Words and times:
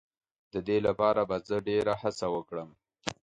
د 0.53 0.55
دې 0.67 0.77
لپاره 0.87 1.21
به 1.29 1.35
زه 1.47 1.57
ډېر 1.67 1.85
هڅه 2.01 2.27
وکړم. 2.35 2.69